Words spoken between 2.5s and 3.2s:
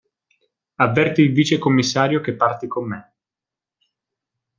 con me.